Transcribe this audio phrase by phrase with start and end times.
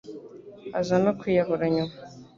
[0.79, 1.93] aza no kwiyahura nyuma.